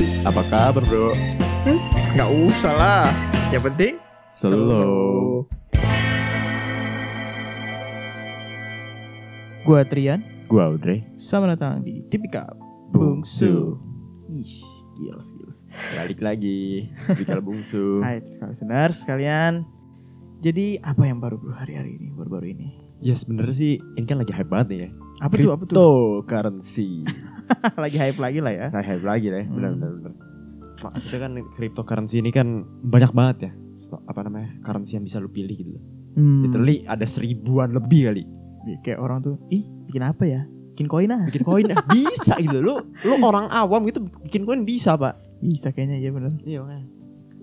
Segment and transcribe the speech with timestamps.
[0.00, 0.24] sih?
[0.24, 1.12] Apa kabar bro?
[2.16, 3.06] Nggak usah lah.
[3.52, 3.94] Yang penting
[4.32, 5.44] Slow.
[9.60, 11.04] Gua Trian, Gua Audrey.
[11.20, 12.56] selamat datang di Tipikal
[12.96, 13.76] Bungsu.
[14.32, 14.56] Ih,
[14.96, 15.58] gils, gils.
[16.00, 16.88] Balik lagi.
[17.20, 18.00] Bikal bungsu.
[18.06, 19.68] Hai, Tipikal listeners sekalian.
[20.40, 22.72] Jadi apa yang baru bro hari-hari ini, baru-baru ini?
[23.04, 24.90] Ya sebenarnya sih ini kan lagi hype banget nih ya.
[25.20, 25.74] Apa tuh, apa tuh?
[25.76, 27.04] Cryptocurrency.
[27.82, 28.66] lagi hype lagi lah ya.
[28.70, 29.46] Nah, hype lagi lah ya.
[29.46, 29.78] Benar Hmm.
[29.78, 30.12] benar benar.
[30.80, 32.46] Maksudnya kan cryptocurrency ini kan
[32.80, 33.52] banyak banget ya.
[33.76, 34.48] So- Apa namanya?
[34.60, 35.82] Currency yang bisa lu pilih gitu loh.
[36.10, 36.42] Hmm.
[36.42, 38.24] Literally ada seribuan lebih kali.
[38.80, 40.40] Kayak orang tuh, ih bikin apa ya?
[40.72, 41.22] Bikin koin ah.
[41.28, 42.80] Bikin koin ah, bisa gitu lu.
[43.04, 45.16] Lu orang awam gitu bikin koin bisa, Pak.
[45.40, 46.32] Bisa kayaknya ya bener.
[46.40, 46.84] Iya makanya.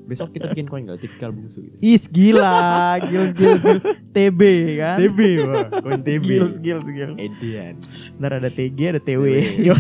[0.08, 1.76] Besok kita bikin koin gak tipikal bungsu gitu.
[1.84, 3.80] Is gila, gil gil gil.
[4.16, 4.42] TB
[4.80, 4.98] kan?
[5.04, 5.68] TB, wah.
[5.84, 6.24] Koin TB.
[6.24, 7.12] Gil gil gil.
[7.20, 7.76] Edian.
[8.24, 9.24] Ntar ada TG, ada TW.
[9.68, 9.76] Yo.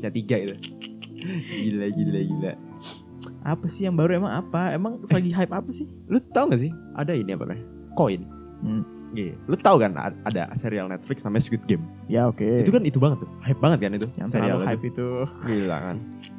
[0.00, 0.56] Ya tiga itu.
[1.52, 2.52] Gila gila gila.
[3.40, 4.72] apa sih yang baru emang apa?
[4.72, 5.84] Emang lagi hype apa sih?
[6.08, 6.72] Lu tau gak sih?
[6.96, 7.64] Ada ini apa namanya?
[7.96, 8.24] Koin.
[8.64, 8.84] Hmm.
[9.12, 9.34] Iya.
[9.50, 11.84] Lu tau kan ada serial Netflix namanya Squid Game.
[12.06, 12.64] Ya oke.
[12.64, 13.30] Itu kan itu banget tuh.
[13.44, 14.08] Hype banget kan itu.
[14.16, 14.70] yang serial terlalu itu.
[14.70, 15.08] hype itu.
[15.44, 15.96] Gila kan.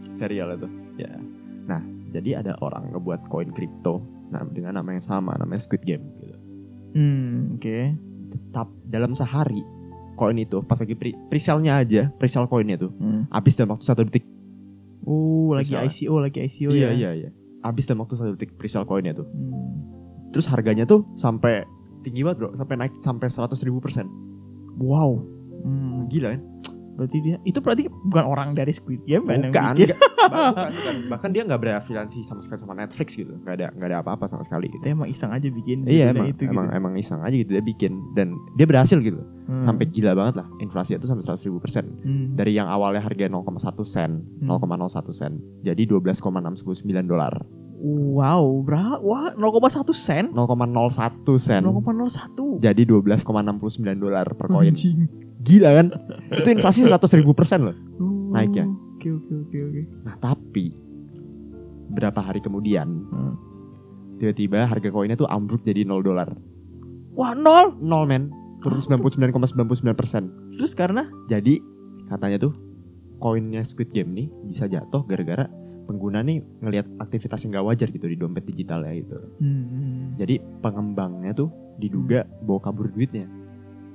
[0.09, 0.67] Serial itu.
[0.97, 1.11] Ya.
[1.67, 1.81] Nah,
[2.11, 6.35] jadi ada orang ngebuat koin kripto nah, dengan nama yang sama namanya Squid Game gitu.
[6.91, 7.79] Hmm, oke.
[8.31, 9.63] Tetap dalam sehari
[10.19, 13.25] koin itu pas lagi pre, pre-sale-nya aja, pre-sale koinnya tuh Hmm.
[13.31, 14.27] habis dalam waktu satu detik.
[15.01, 15.73] Uh, lagi.
[15.73, 16.93] ICO, lagi ICO iya, ya.
[16.93, 17.29] iya, iya.
[17.65, 19.25] Habis dalam waktu satu detik pre-sale koinnya tuh.
[19.25, 19.71] Hmm.
[20.35, 21.63] Terus harganya tuh sampai
[22.03, 24.05] tinggi banget bro, sampai naik sampai 100 ribu persen.
[24.77, 25.23] Wow.
[25.63, 26.11] Hmm.
[26.11, 26.41] Gila kan?
[26.91, 29.87] Berarti dia itu berarti bukan orang dari Squid Game kan yang Bukan, bikin?
[29.87, 30.95] nggak- bah- bukan, bukan.
[31.09, 33.33] Bahkan dia nggak berafiliasi sama sekali sama Netflix gitu.
[33.37, 34.81] Nggak ada nggak ada apa-apa sama sekali gitu.
[34.81, 35.77] Dia emang iseng aja bikin.
[35.83, 36.77] Iya emang itu emang gitu.
[36.77, 39.65] emang iseng aja gitu dia bikin dan dia berhasil gitu Hmm.
[39.65, 42.33] sampai gila banget lah inflasi itu sampai 100 ribu persen Hmm.
[42.33, 44.47] dari yang awalnya harga 0,1 sen Hmm.
[44.47, 46.47] 0,01 sen jadi 12,699
[47.05, 47.35] dolar
[47.81, 49.01] Wow, berapa?
[49.01, 49.57] Wah, 0,1
[49.91, 50.29] sen.
[50.29, 50.77] 0,01
[51.35, 52.61] sen 0,01.
[52.61, 53.25] jadi 12,69
[53.97, 55.09] dolar per koin Anjing.
[55.41, 55.87] Gila kan
[56.31, 58.65] itu inflasi 100 ribu persen loh Oh, Naik ya?
[58.65, 59.81] Oke, oke, oke, oke.
[60.05, 60.71] nah tapi
[61.91, 63.35] berapa hari kemudian Hmm.
[64.17, 66.29] tiba-tiba harga koinnya tuh ambruk jadi 0 dolar
[67.11, 67.75] Wah, nol.
[67.81, 68.31] 0 men
[68.61, 69.35] turun 99,99
[69.91, 71.57] persen Terus karena jadi
[72.07, 72.53] katanya tuh
[73.17, 75.49] koinnya Squid Game nih bisa jatuh gara-gara
[75.81, 80.15] pengguna nih ngelihat aktivitas yang gak wajar gitu di dompet digitalnya gitu hmm.
[80.15, 83.25] jadi pengembangnya tuh diduga bawa kabur duitnya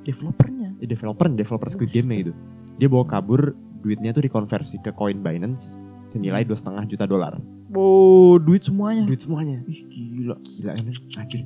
[0.03, 0.56] developernya.
[0.77, 2.33] Eh, developer developer Squid Game gitu
[2.77, 5.73] dia bawa kabur duitnya tuh dikonversi ke koin Binance
[6.09, 7.37] senilai dua setengah juta dolar
[7.69, 9.05] Oh, duit semuanya.
[9.05, 10.37] duit semuanya Ih, gila.
[10.39, 11.41] gila ini anjir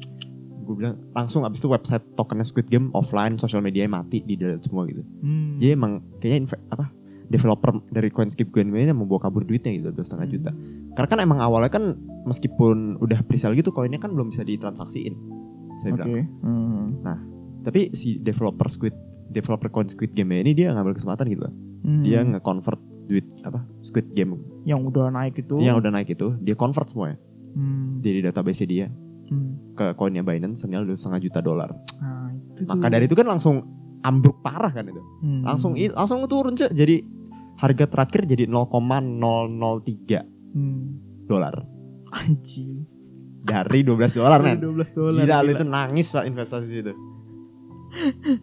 [0.61, 4.63] gue bilang langsung abis itu website tokennya Squid Game offline sosial media mati di delete
[4.63, 5.59] semua gitu Hmm.
[5.59, 6.85] Dia emang kayaknya inve- apa
[7.27, 10.51] developer dari coin skip game ini mau bawa kabur duitnya gitu dua setengah juta.
[10.91, 15.15] Karena kan emang awalnya kan meskipun udah presale gitu koinnya kan belum bisa ditransaksiin.
[15.79, 15.97] Saya Oke.
[15.97, 16.27] bilang.
[16.41, 16.87] Hmm.
[17.61, 18.95] Tapi si developer Squid
[19.31, 21.47] developer coin Squid Game ini dia ngambil kesempatan gitu.
[21.81, 22.03] Hmm.
[22.03, 22.77] Dia nge-convert
[23.07, 25.59] duit apa Squid Game yang udah naik itu.
[25.59, 27.19] yang udah naik itu dia convert semuanya
[27.51, 27.99] Hmm.
[27.99, 28.87] dari database dia
[29.27, 29.75] Hmm.
[29.75, 31.71] ke koinnya Binance senilai dua setengah juta dolar.
[31.97, 32.91] Nah, itu Maka tuh.
[32.91, 33.57] dari itu kan langsung
[34.01, 35.03] ambruk parah kan itu.
[35.21, 35.43] Hmm.
[35.43, 36.67] Langsung langsung turun cuy.
[36.67, 36.97] Jadi
[37.57, 40.99] harga terakhir jadi 0,003 Hmm.
[41.25, 41.63] dolar
[42.11, 42.83] Anjing.
[43.41, 44.59] dari 12 dolar men.
[44.59, 45.23] 12 dolar.
[45.23, 45.57] Gila, lu gila.
[45.57, 46.93] itu nangis pak investasi itu.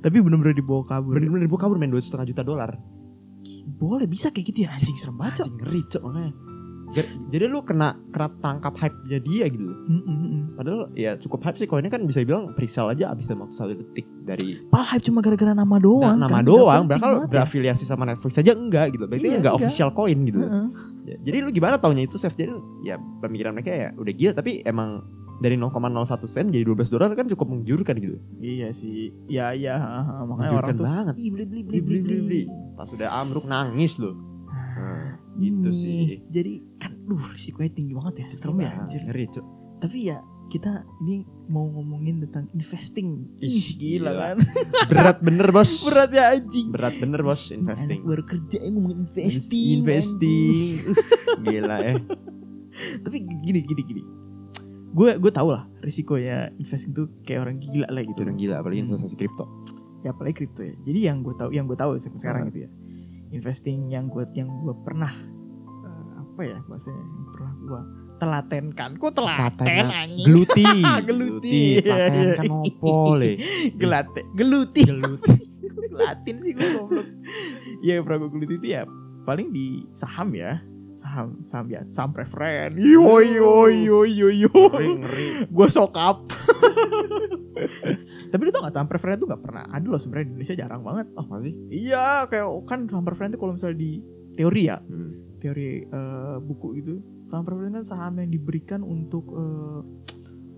[0.03, 1.17] Tapi bener-bener dibawa kabur.
[1.17, 2.71] Bener-bener dibuka kabur men dua setengah juta dolar.
[3.77, 5.43] Boleh bisa kayak gitu ya anjing serem banget.
[5.43, 6.33] Anjing ngeri cok makanya.
[6.87, 9.67] Jadi, lu kena kena tangkap hype nya dia gitu.
[9.67, 10.41] Hmm, hmm, hmm.
[10.55, 13.75] Padahal ya cukup hype sih koinnya kan bisa bilang presale aja abis dalam waktu satu
[13.75, 16.15] detik dari Padahal hype cuma gara-gara nama doang.
[16.15, 16.47] nah, nama kan.
[16.47, 16.83] doang.
[16.87, 17.31] Bakal penting banget ya.
[17.35, 19.03] berafiliasi sama Netflix aja enggak gitu.
[19.03, 19.67] Berarti Iya, enggak enggak.
[19.67, 20.39] official coin gitu.
[21.07, 24.63] Ya, jadi lu gimana taunya itu safe jadi ya pemikiran mereka ya udah gila tapi
[24.63, 25.03] emang
[25.37, 28.17] dari 0,01 sen jadi 12 dolar kan cukup menggiurkan gitu.
[28.41, 29.13] Iya sih.
[29.29, 30.25] Ya iya, haha.
[30.25, 31.15] makanya orang tuh banget.
[31.21, 32.41] Ih, beli beli beli Beli beli beli.
[32.73, 34.17] Pas udah ambruk nangis lu.
[34.47, 36.01] Nah, gitu Nih, sih.
[36.33, 38.25] Jadi kan duh risikonya tinggi banget ya.
[38.33, 39.01] Serem ya anjir.
[39.05, 39.45] Ngeri, Cuk.
[39.77, 40.17] Tapi ya
[40.47, 43.27] kita ini mau ngomongin tentang investing.
[43.37, 44.11] Ih, gila, gila.
[44.17, 44.37] kan.
[44.89, 45.71] Berat bener, Bos.
[45.87, 46.67] Berat ya anjing.
[46.73, 48.01] Berat bener, Bos, investing.
[48.01, 49.85] Anak baru kerja yang ngomongin investing.
[49.85, 50.73] Investing.
[51.45, 51.93] Gila ya.
[53.05, 54.01] Tapi gini gini gini.
[54.97, 58.21] Gue gue tau lah risikonya investing tuh kayak orang gila lah Itu gitu.
[58.25, 58.87] orang gila apalagi Hmm.
[58.89, 59.45] investasi kripto.
[60.01, 60.73] Ya apalagi kripto ya.
[60.79, 62.47] Jadi yang gue tahu yang gue tahu sampai sekarang Ah.
[62.49, 62.69] gitu ya.
[63.29, 65.13] Investing yang gue yang gue pernah
[65.85, 67.81] eh, apa ya bahasanya yang pernah gue
[68.17, 68.89] telatenkan.
[68.95, 70.25] Kok telaten anjing?
[70.25, 70.65] Geluti.
[71.09, 71.61] Geluti.
[71.77, 73.31] Pakaian Iya, kan opo le.
[73.75, 74.81] Gelate, geluti.
[74.81, 75.37] Geluti.
[75.97, 77.05] Latin sih gue goblok.
[77.79, 78.81] Yang pernah gue geluti itu ya
[79.23, 80.57] paling di saham ya.
[81.17, 84.53] Saham saham biasa saham preferen yo yo yo yo yo.
[85.49, 86.21] Gue sokap
[88.27, 90.85] tapi lu tau gak saham preferen tuh gak pernah ada loh sebenarnya di Indonesia jarang
[90.85, 91.09] banget.
[91.17, 91.53] Oh masih?
[91.73, 93.91] Iya kayak kan saham preferen tuh kalau misalnya di
[94.37, 95.41] teori ya hmm.
[95.41, 96.93] teori eh, buku itu
[97.33, 99.79] saham preferen kan saham yang diberikan untuk eh,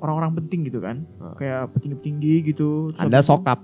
[0.04, 1.08] orang-orang penting gitu kan.
[1.24, 1.40] Ah.
[1.40, 3.64] kayak petinggi-petinggi gitu anda sokap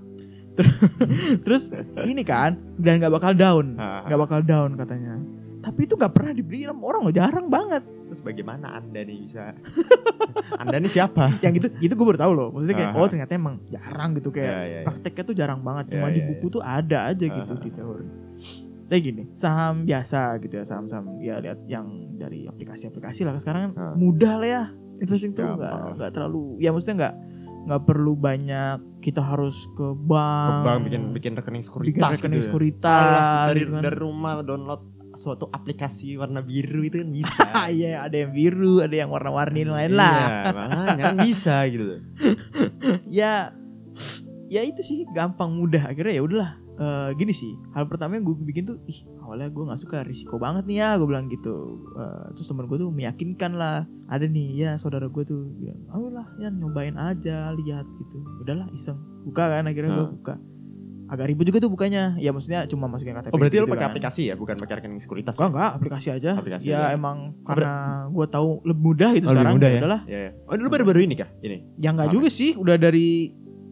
[1.44, 1.68] terus
[2.08, 3.76] ini kan dan nggak bakal down.
[3.76, 4.00] Ah.
[4.08, 5.20] nggak bakal down katanya
[5.66, 7.82] tapi itu nggak pernah dibeli sama orang loh jarang banget.
[8.06, 9.50] Terus bagaimana anda nih bisa?
[10.62, 11.36] Anda nih siapa?
[11.40, 12.48] Yang gitu gitu gue baru tahu loh.
[12.50, 12.98] Maksudnya kayak Ah.
[12.98, 14.30] oh ternyata emang jarang gitu.
[14.30, 14.80] Kayak Ya, ya, ya.
[14.84, 15.84] prakteknya tuh jarang banget.
[15.90, 17.60] Cuma Ya, di ya, buku tuh ada aja gitu Ah.
[17.60, 18.06] di teori.
[18.86, 21.18] Kayak gini saham biasa gitu ya saham-saham.
[21.18, 23.34] Ya lihat yang dari aplikasi-aplikasi lah.
[23.36, 23.94] Sekarang kan Ah.
[23.94, 24.62] mudah lah ya.
[24.96, 27.14] Investing tuh nggak nggak terlalu ya maksudnya nggak
[27.66, 32.38] nggak perlu banyak kita harus ke bank, Bang bikin bikin rekening bikin sekuritas rekening gitu
[32.38, 32.46] ya.
[32.48, 33.82] sekuritas Alah, dari gitu kan.
[33.82, 34.82] dari rumah download
[35.16, 37.44] suatu aplikasi warna biru itu kan bisa.
[37.72, 40.52] Iya ada yang biru ada yang warna-warni lain lah.
[40.52, 41.98] Iya, kan bisa gitu.
[43.18, 43.50] ya
[44.46, 45.90] ya itu sih gampang mudah.
[45.90, 46.52] Akhirnya ya udahlah.
[46.76, 50.36] Eh, gini sih hal pertama yang gue bikin tuh ih awalnya gue nggak suka risiko
[50.36, 51.80] banget nih ya gue bilang gitu.
[51.96, 55.48] Eh, terus temen gue tuh meyakinkan lah ada nih ya saudara gue tuh.
[55.56, 55.80] Bilang
[56.12, 58.16] lah ya nyobain aja lihat gitu.
[58.44, 59.00] Udahlah iseng.
[59.24, 60.16] Buka kan akhirnya gue Hmm.
[60.20, 60.34] buka
[61.06, 63.78] agak ribet juga tuh bukanya ya maksudnya cuma masukin KTP Oh berarti gitu lu pakai
[63.80, 63.90] kan.
[63.90, 65.34] aplikasi ya, bukan pakai rekening sekuritas.
[65.34, 66.86] Enggak enggak aplikasi aja Aplikasi ya aja.
[66.92, 67.72] emang karena
[68.08, 69.80] gue tahu lebih mudah itu Oh, lebih sekarang mudah ya ya.
[69.80, 70.30] udahlah Iya, iya.
[70.44, 71.28] Oh, lu baru-baru ini kah?
[71.38, 71.56] Ini.
[71.76, 73.08] Ya nggak Selama juga sih, udah dari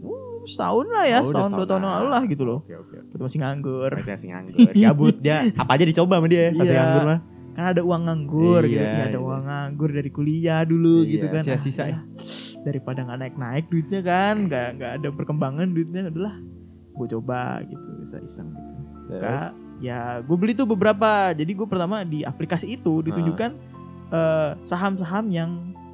[0.00, 2.58] uh, setahun lah ya, Oh, setahun dua tahun lalu lah gitu loh.
[2.62, 2.96] Oke, oke.
[3.16, 3.90] masih nganggur.
[3.90, 4.54] Berarti masih nganggur.
[4.84, 5.38] Gabut dia.
[5.54, 6.74] Apa aja dicoba sama dia pas Iya.
[6.76, 7.18] nganggur mah.
[7.54, 9.18] Kan ada uang nganggur gitu, Iya, ya, ada iya.
[9.20, 11.42] uang nganggur dari kuliah dulu Iya, gitu kan.
[11.42, 11.98] sisa-sisa Ah, ya.
[12.62, 16.34] Daripada nggak naik-naik duitnya kan, nggak nggak ada perkembangan duitnya, udahlah.
[16.94, 18.72] Gue coba gitu, bisa iseng gitu.
[19.16, 21.30] Kak, ya gue beli tuh beberapa.
[21.30, 23.50] Jadi gue pertama di aplikasi itu ditunjukkan
[24.10, 25.50] eh, saham-saham yang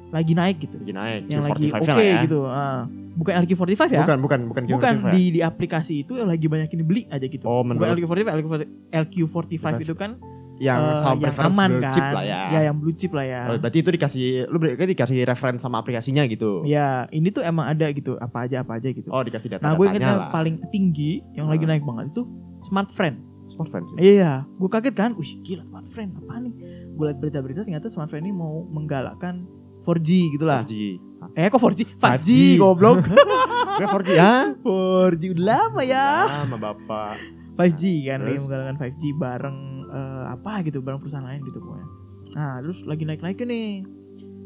[0.09, 1.21] lagi naik gitu, Lagi naik.
[1.25, 2.21] yang lagi Q45 oke lah ya.
[2.21, 2.39] gitu.
[2.45, 2.83] Ah,
[3.13, 4.01] bukan LQ45 ya?
[4.03, 5.11] Bukan, bukan, bukan Q45 Bukan ya.
[5.11, 7.47] di di aplikasi itu yang lagi banyak ini beli aja gitu.
[7.47, 10.11] Oh, Bukan menurut LQ45, LQ45, LQ45 itu kan
[10.61, 11.93] yang eh, saham yang aman blue kan.
[11.97, 12.41] chip lah ya.
[12.61, 13.41] yang blue chip lah ya.
[13.49, 16.61] Oh, berarti itu dikasih lu berarti dikasih reference sama aplikasinya gitu.
[16.63, 19.09] Ya, ini tuh emang ada gitu, apa aja apa aja gitu.
[19.09, 20.29] Oh, dikasih data nah, gue lah.
[20.29, 21.73] paling tinggi yang lagi Ah.
[21.73, 22.23] naik banget itu
[22.69, 23.17] Smart Friend.
[23.51, 24.15] smartphone sih.
[24.15, 26.53] Iya, gue kaget kan, wih gila Smart Friend apa nih?
[26.95, 29.43] Gue liat berita-berita ternyata Smart Friend ini mau menggalakkan
[29.83, 30.63] 4G gitu lah.
[30.63, 30.97] 4G.
[31.35, 31.79] Eh kok 4G?
[31.99, 32.29] 5G, 5G.
[32.57, 33.05] goblok.
[33.77, 34.55] Gue 4G ya.
[34.61, 36.07] 4G udah lama ya.
[36.31, 37.19] Sama bapak.
[37.59, 38.39] 5G kan Terus?
[38.41, 39.57] menggalakkan 5G bareng
[39.91, 41.87] eh, apa gitu bareng perusahaan lain gitu pokoknya.
[42.31, 43.69] Nah terus lagi naik naiknya nih.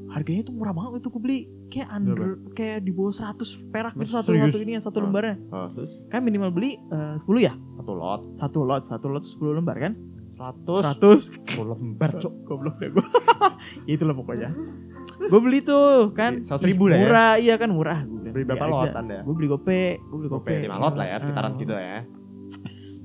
[0.05, 2.17] Harganya tuh murah banget itu gue beli kayak under
[2.53, 3.35] kayak di bawah 100
[3.67, 4.47] perak gitu satu Serius?
[4.47, 5.03] satu ini yang satu Ah.
[5.03, 5.91] lembarnya Oh, terus?
[6.07, 7.53] Kan minimal beli eh, 10 ya?
[7.75, 8.21] Satu lot.
[8.35, 9.93] Satu lot satu lot 10 lembar kan?
[10.37, 12.33] 100 100 lembar cok.
[12.45, 13.03] Goblok deh gue
[13.85, 14.53] ya itulah pokoknya.
[15.25, 16.43] Gue beli tuh kan.
[16.43, 17.01] Seratus ribu lah ya?
[17.01, 17.99] murah iya kan murah.
[18.05, 19.19] Gue beli berapa lot anda?
[19.19, 21.59] Gue beli gope gue beli gope, 5 lot lah ya sekitaran Ah.
[21.59, 21.99] gitu ya.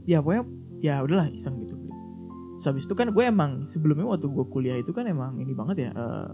[0.07, 0.43] Ya pokoknya
[0.79, 1.75] ya udahlah iseng gitu.
[1.75, 1.90] beli.
[2.61, 5.77] Terus habis itu kan gue emang sebelumnya waktu gue kuliah itu kan emang ini banget
[5.81, 6.29] ya eh,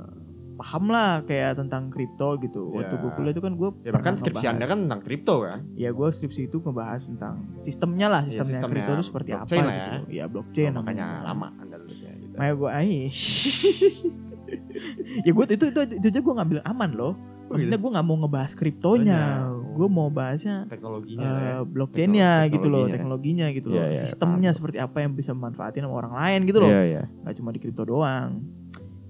[0.56, 2.73] paham lah kayak tentang kripto gitu.
[2.73, 2.99] Waktu Ya.
[2.99, 6.08] gue kuliah itu kan gue ya bahkan skripsi anda kan tentang kripto kan ya gue
[6.08, 9.84] skripsi itu ngebahas tentang sistemnya lah Iya, sistemnya, sistemnya kripto itu seperti apa lah ya.
[9.87, 9.99] gitu.
[10.11, 11.25] Ya blockchain Oh, makanya namanya.
[11.25, 12.70] lama anda lulusnya gitu Makanya gue
[15.23, 17.14] ya gue itu itu itu aja gue ngambil aman loh.
[17.47, 19.71] Oh, Maksudnya gue nggak mau ngebahas kriptonya, Banyak.
[19.73, 21.38] gue mau bahasnya teknologinya ya.
[21.53, 23.47] eh, blockchainnya Teknologi- gitu loh, teknologinya.
[23.49, 24.59] gitu loh, Iya, iya, sistemnya paham.
[24.59, 27.03] seperti apa yang bisa memanfaatin sama orang lain gitu loh, Iya, iya.
[27.23, 28.43] nggak cuma di kripto doang.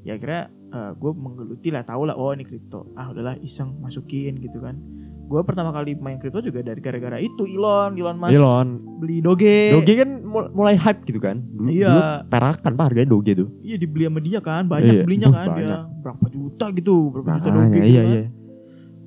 [0.02, 0.52] Ya kira
[0.95, 4.76] gue menggeluti lah, tahu lah, oh ini kripto, ah udahlah iseng masukin gitu kan.
[5.25, 9.73] Gue pertama kali main kripto juga dari gara-gara itu Elon, Elon Musk Elon beli Doge,
[9.73, 10.15] Doge kan
[10.50, 11.88] mulai hype gitu kan dulu, Iya.
[11.88, 15.33] dulu perakan pak harganya Doge tuh iya dibeli sama dia kan, banyak Iya, belinya uh,
[15.33, 15.81] kan dia, banyak.
[16.00, 18.12] berapa juta gitu, berapa juta Doge gitu iya kan.
[18.12, 18.23] iya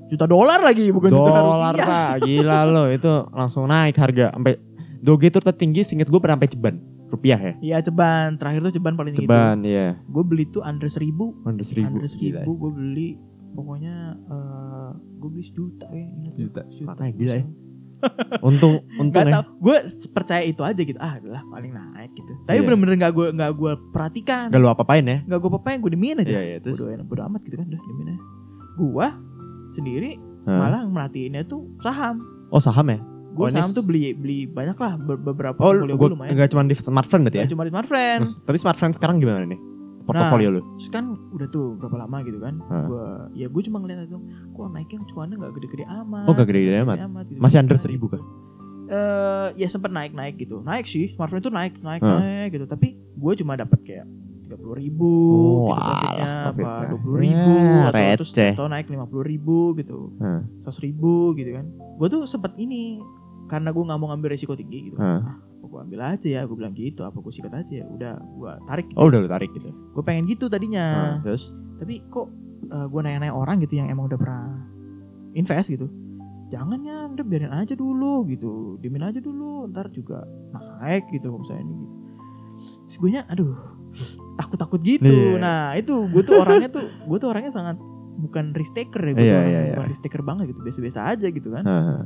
[0.07, 1.85] juta dolar lagi bukan juta dolar rupiah.
[1.85, 4.53] pak gila lo itu langsung naik harga sampai
[4.99, 6.75] Doge itu tertinggi singkat gue pernah sampai ceban
[7.07, 10.85] rupiah ya Iya ceban, terakhir tuh ceban paling tinggi ceban iya Gue beli tuh under
[10.87, 13.09] seribu, under seribu under seribu gue beli
[13.51, 13.95] pokoknya
[14.25, 16.61] eh gue beli sejuta ya ingat Sejuta.
[16.65, 17.45] sejuta Makanya gila ya.
[18.47, 19.77] untung untung Gak ya gue
[20.09, 20.97] percaya itu aja gitu.
[20.97, 22.31] Ah, adalah paling naik gitu.
[22.43, 22.63] Tapi Iya.
[22.63, 26.17] bener-bener gak gue nggak gue perhatikan, gak lu apa-apain ya nggak gue papain, gue diemin
[26.17, 26.29] aja.
[26.29, 28.23] iya iya terus Bodo, bodo amat gitu kan, udah diemin aja.
[28.75, 29.07] Gue
[29.71, 30.11] sendiri
[30.43, 30.57] Hah?
[30.57, 32.23] malah merhatiinnya tuh saham.
[32.47, 36.09] oh saham ya Gue Oh, saham tuh beli beli banyak lah be- beberapa oh gue
[36.09, 36.33] lumayan.
[36.33, 38.21] nggak cuma di smartphone berarti ya Gak cuma di Smart Friend.
[38.21, 39.59] Terus, tapi smartphone sekarang gimana nih
[40.09, 42.57] portofolio lu Terus kan udah tuh berapa lama gitu kan.
[42.65, 42.85] Hah.
[42.85, 44.17] Gua ya gue cuma ngeliat itu
[44.49, 46.25] kok naiknya cuannya nggak gede-gede amat.
[46.25, 47.39] oh gak gede-gede amat gitu.
[47.39, 48.15] masih under Naik seribu gitu.
[48.17, 48.23] kah
[48.89, 50.65] Eh ya sempat naik-naik gitu.
[50.65, 52.17] Naik sih, smartphone itu naik naik Hah.
[52.17, 52.65] naik gitu.
[52.65, 54.09] Tapi gue cuma dapat kayak
[54.43, 55.11] tiga puluh ribu
[55.69, 58.51] Oh, gitu profitnya apa dua puluh ribu Ya, atau terus receh.
[58.57, 60.09] atau naik lima puluh ribu gitu
[60.57, 62.97] seratus ribu gitu kan gue tuh sempet ini
[63.45, 64.97] karena gue nggak mau ngambil resiko tinggi gitu.
[65.69, 68.85] Gue ambil aja ya gue bilang gitu apa gue sikat aja ya udah gue tarik
[68.89, 68.97] gitu.
[68.97, 69.69] Oh udah lu tarik gitu.
[69.69, 70.85] gue pengen gitu tadinya
[71.15, 71.53] Hah, terus?
[71.77, 72.27] tapi kok
[72.65, 74.51] gue nanya-nanya orang gitu yang emang udah pernah
[75.31, 75.85] invest gitu
[76.49, 80.25] jangan ya udah biarin aja dulu gitu dimin aja dulu ntar juga
[80.81, 81.97] naik gitu misalnya ini gitu
[82.83, 83.53] Terus gue nya aduh
[84.35, 85.37] takut-takut gitu Iya.
[85.37, 87.77] nah itu gue tuh orangnya tuh gue tuh orangnya sangat
[88.17, 89.73] bukan risk taker ya gue Iya, orangnya iya, iya.
[89.77, 92.01] bukan risk taker banget gitu biasa-biasa aja gitu kan Hah.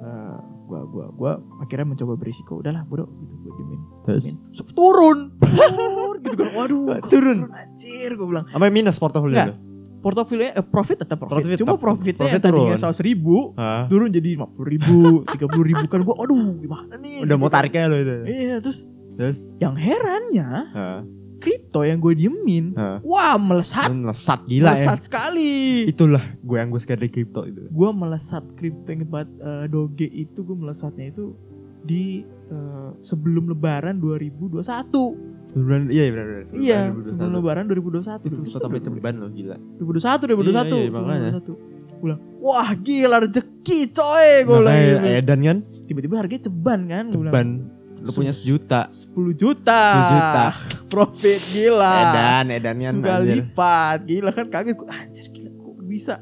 [0.00, 0.38] Eh,
[0.70, 4.22] gua gua gua akhirnya mencoba berisiko udahlah bro gitu gue dimin Terus?
[4.52, 5.34] Sup, turun
[5.68, 7.38] turun gitu kan waduh kok Turun.
[7.50, 9.56] anjir gue bilang Apa minus portofolio Nggak.
[10.00, 11.82] portofolio eh, profit tetap profit, Profit cuma tetap.
[11.82, 12.78] profitnya Profit tadinya turun.
[12.78, 13.84] seratus ribu Hah?
[13.86, 14.96] turun jadi lima puluh ribu
[15.28, 17.54] tiga puluh ribu kan gue aduh gimana nih Udah Gitu mau kan.
[17.58, 18.14] tariknya lu itu.
[18.24, 18.78] iya terus
[19.12, 19.36] Terus?
[19.58, 21.00] yang herannya Hah.
[21.40, 23.00] Kripto yang gue diemin Hah.
[23.00, 24.72] wah melesat Melesat gila ya.
[24.76, 27.66] melesat sekali Itulah gue yang gue dari kripto itu.
[27.66, 31.32] gue melesat kripto inget banget eh, doge itu gue melesatnya itu
[31.80, 34.60] di eh, sebelum lebaran 2021
[35.42, 39.56] Sebulan iya iya benar iya sebelum lebaran 2021 Itu sempat sampai teban loh gila.
[39.80, 41.30] 2021 2021 Iya, iya, makanya.
[41.40, 41.48] 2021.
[41.90, 45.18] Gue bilang, wah gila rezeki coy gue bilang Makanya gitu.
[45.18, 47.48] Edan kan tiba-tiba harganya ceban kan ceban.
[48.00, 48.88] Lu punya sejuta.
[48.88, 50.44] 10 juta 10 juta.
[50.86, 53.34] profit gila Edan, Edan kan sudah anjir.
[53.38, 56.14] lipat gila kan kaget gue anjir gila kok bisa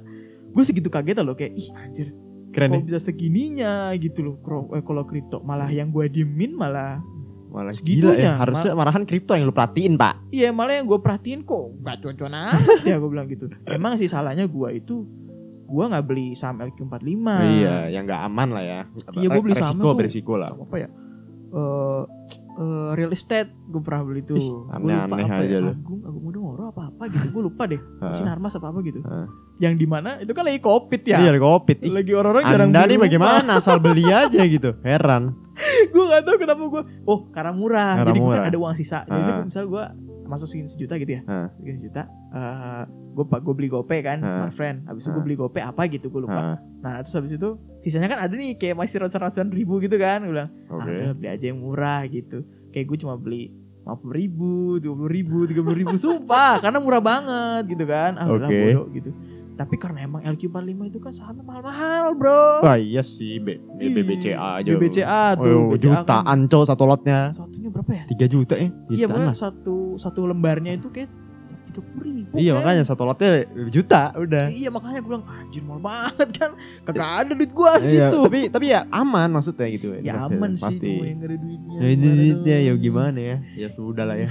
[0.48, 2.08] gue segitu kaget loh kayak ih anjir
[2.48, 4.34] Keren kok bisa segininya gitu loh
[4.70, 7.00] eh, kalau kripto malah yang gue diemin malah
[7.48, 8.12] Malah segitunya.
[8.12, 8.32] gila ya.
[8.36, 10.20] Harusnya malahan kripto yang lu perhatiin, Pak.
[10.28, 14.04] iya malah yang gue perhatiin kok gak cuan-cuan amat ya gue bilang gitu emang sih
[14.04, 15.08] salahnya gue itu
[15.64, 18.80] gue nggak beli saham LQ45 Iya, yang nggak aman lah ya.
[19.14, 20.52] Iya, gua beli gua- berisiko lah.
[20.52, 20.88] apa ya
[21.48, 22.02] eh
[22.54, 25.70] eh, real estate gue pernah beli tuh aneh-aneh lupa apa aja ya.
[25.70, 27.80] Agung Agung Muda Moro apa apa gitu gue lupa deh.
[28.10, 29.00] Sinarmas apa apa gitu
[29.58, 31.82] yang di mana itu kan lagi covid ya Iya, covid.
[31.82, 34.70] Lagi orang-orang jarang Anda beli nih bagaimana asal beli aja gitu.
[34.82, 35.34] Heran.
[35.90, 38.38] gue gak tahu kenapa gue oh karena murah Karena jadi gue murah.
[38.38, 39.42] kan ada uang sisa jadi Ah.
[39.42, 39.84] misal gue
[40.28, 41.22] masukin sejuta gitu ya?
[41.24, 41.48] Ah.
[41.48, 42.84] masukin sejuta eh
[43.16, 44.28] gue gue beli gopay kan Ah.
[44.46, 44.78] smart friend.
[44.84, 46.54] Habis itu gue beli gopay apa gitu gue lupa.
[46.54, 50.22] Ah, nah terus habis itu sisanya kan ada nih kayak masih ratusan ribu gitu kan
[50.22, 50.50] gue bilang.
[50.68, 50.92] Oke.
[50.92, 52.44] ah, beli aja yang murah gitu.
[52.70, 53.48] Kayak gue cuma beli
[53.82, 58.20] lima puluh ribu dua puluh ribu tiga puluh ribu sumpah karena murah banget gitu kan.
[58.20, 58.44] Ah Oke.
[58.44, 59.10] bodoh gitu
[59.58, 60.54] tapi karena emang LQ45
[60.86, 64.70] itu kan sahamnya mahal-mahal bro Wah, iya sih, B, B- BBCA aja.
[64.70, 67.20] BBCA tuh Oh, BCA kan jutaan cowok satu lotnya.
[67.32, 68.70] satunya berapa ya 3 juta ya.
[68.88, 69.34] iya Jutaan lah.
[69.34, 71.10] satu satu lembarnya itu kayak
[71.80, 72.58] puluh ribu Iya, kan.
[72.60, 73.30] makanya satu lotnya
[73.68, 74.46] juta udah.
[74.48, 76.50] iya makanya gue bilang anjir mahal banget kan
[76.84, 80.62] kagak ada duit gue Iya, segitu tapi tapi ya aman maksudnya gitu ya aman sih
[80.62, 80.88] pasti.
[80.88, 83.36] cuma yang ada duitnya Ya ini duitnya ya gimana ya?
[83.54, 84.28] Ya sudah lah ya.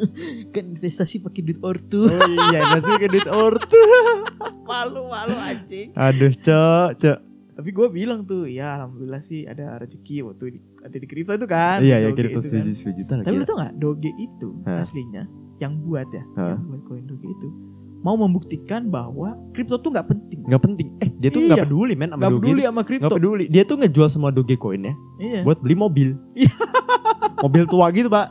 [0.54, 3.82] kan investasi pakai duit ortu Oh iya, investasi ke duit ortu.
[4.64, 7.18] malu malu anjing Aduh, cok, cok.
[7.54, 11.46] tapi gue bilang tuh ya alhamdulillah sih ada rezeki waktu di ada di kripto itu
[11.46, 12.64] kan Iya, ya kira itu tuh kan.
[12.66, 13.24] 7 juta lagi.
[13.24, 15.22] tapi lu tau gak doge itu aslinya
[15.56, 16.54] yang buat ya Hah?
[16.54, 17.48] yang buat koin doge itu
[18.00, 20.88] mau membuktikan bahwa kripto tuh nggak penting Nggak penting.
[20.98, 21.64] Eh, dia tuh nggak Iya.
[21.64, 22.42] peduli men sama nggak Doge.
[22.42, 23.44] peduli sama kripto Nggak peduli.
[23.48, 26.08] Dia tuh ngejual semua Doge coinnya iya buat beli mobil.
[26.34, 26.52] Iya.
[27.40, 28.26] mobil tua gitu, Pak.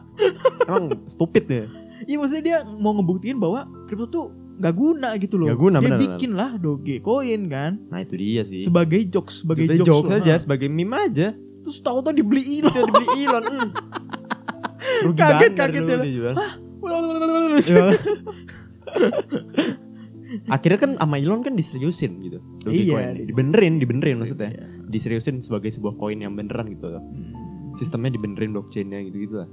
[0.64, 1.66] Emang stupid ya.
[2.04, 5.86] iya maksudnya dia mau ngebuktiin bahwa kripto tuh nggak guna gitu loh Nggak guna, dia
[5.88, 8.62] benar, bikin lah doge koin kan Nah, itu dia sih.
[8.62, 11.34] sebagai jokes sebagai Sebagai jokes, jokes aja, sebagai meme aja.
[11.60, 13.44] terus tahu-tahu dibeli Itu yang dibeli Elon.
[13.44, 13.70] hmm.
[15.04, 15.98] Rugi Kaget, banget kaget ya.
[15.98, 16.36] dia jual.
[16.84, 17.60] Iya.
[17.64, 17.86] Iya.
[20.50, 22.40] Akhirnya kan sama Elon kan diseriusin gitu.
[22.66, 22.84] Dogecoin.
[22.90, 23.30] Iya, ini.
[23.30, 24.50] dibenerin, dibenerin maksudnya.
[24.50, 24.66] Iya.
[24.90, 27.02] Diseriusin sebagai sebuah koin yang beneran gitu loh.
[27.02, 27.78] Hmm.
[27.78, 29.50] Sistemnya dibenerin blockchainnya gitu-gitu lah.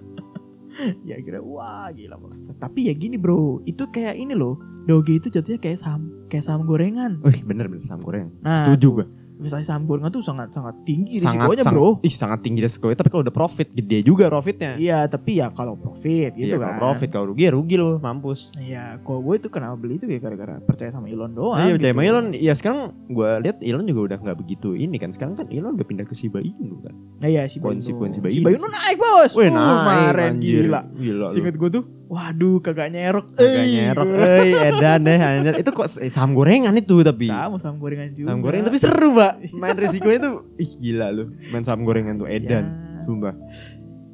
[1.09, 4.57] ya kira wah gila maksud tapi ya gini bro itu kayak ini loh
[4.89, 8.33] doge itu jatuhnya kayak saham kayak saham gorengan Wih, bener bener saham goreng.
[8.41, 9.07] nah Setuju gue.
[9.41, 12.95] Investasi saham gorengan tuh sangat sangat tinggi Sangat, risikonya sangat, bro ih sangat tinggi resikonya.
[12.95, 14.77] Tapi kalau udah profit, gede juga profitnya.
[14.77, 17.97] iya tapi ya kalau profit gitu Iya, kan kalau profit, kalau rugi ya rugi loh,
[17.97, 18.53] mampus.
[18.55, 21.57] Iya, kalau gue itu kenapa beli itu ya gara-gara percaya sama Elon doang.
[21.57, 21.97] Iya, percaya gitu.
[21.97, 22.27] sama Elon.
[22.37, 25.11] Ya sekarang gue lihat Elon juga udah nggak begitu ini kan.
[25.11, 26.93] Sekarang kan Elon udah pindah ke Shiba Inu kan.
[27.19, 27.97] Nah, iya si Koin- Bayuno.
[27.97, 28.61] koin Shiba Inu.
[28.61, 29.33] Naik bos.
[29.33, 30.81] Wih, Uh, naik kemarin gila.
[30.93, 31.27] Gila.
[31.31, 33.31] Singkat gue tuh, waduh kagak nyerok.
[33.39, 34.07] Agak Eh, nyerok.
[34.19, 35.55] Eh, edan deh anjir.
[35.63, 37.31] Itu kok eh, saham gorengan itu tapi.
[37.31, 38.29] Sama saham gorengan juga.
[38.29, 39.33] Saham gorengan tapi seru, Pak.
[39.55, 41.25] Main risikonya tuh ih gila lu.
[41.49, 42.65] Main saham gorengan tuh Ya, edan.
[43.07, 43.35] Sumpah.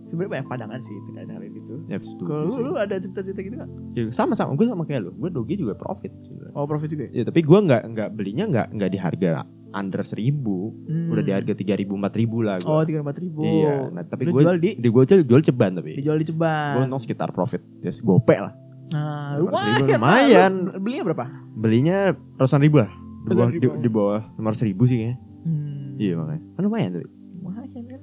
[0.07, 1.75] Sebenarnya banyak pandangan sih terkait hal itu.
[1.91, 3.69] Ya, Kalau lu, lu ada cerita-cerita gitu gak?
[3.99, 5.11] Ya, sama sama gue sama kayak lu.
[5.19, 6.13] Gue doge juga profit.
[6.55, 7.21] Oh profit juga ya?
[7.21, 9.29] Ya, tapi gue nggak nggak belinya nggak nggak di harga
[9.77, 11.09] under seribu Hmm.
[11.09, 12.83] udah di harga tiga ribu empat ribu lah Oh gua.
[12.83, 13.45] tiga empat ribu.
[13.45, 16.33] iya nah tapi gue jual di di gue jual, jual ceban tapi dijual di gue
[16.33, 16.83] Ceban.
[16.83, 18.53] untung sekitar profit ya gope lah
[18.87, 19.51] Nah, 500
[19.83, 19.99] ribu lumayan.
[19.99, 20.53] lumayan.
[20.65, 21.25] Lu Belinya berapa?
[21.55, 21.97] belinya
[22.37, 22.91] ratusan ribu lah
[23.21, 25.95] di bawah, di, di bawah lima ratus ribu sih kayaknya Hmm.
[25.97, 27.07] iya makanya kan lumayan tapi
[27.37, 28.01] Lumayan kan.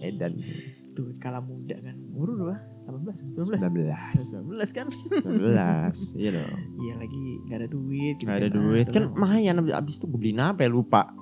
[0.00, 0.32] edan
[0.92, 1.94] Tuh kala muda kan.
[2.12, 2.58] Umur berapa?
[2.88, 3.60] 18, 19.
[3.60, 4.86] 19 19 kan?
[4.88, 8.14] 19 iya dong Iya lagi nggak ada duit.
[8.16, 8.56] gitu Gak ada kan.
[8.58, 9.12] duit kan tuh.
[9.12, 11.02] lumayan abis itu gue beliin apa ya lupa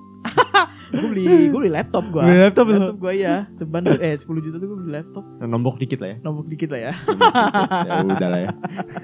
[0.87, 2.23] gue beli gue beli laptop gue.
[2.23, 2.79] Beli laptop lu?
[2.95, 3.43] gue ya.
[3.53, 5.23] Ceban eh 10 juta tuh gue beli laptop.
[5.37, 6.93] nombok dikit lah ya Nombok dikit lah ya.
[7.83, 8.49] ya udah lah ya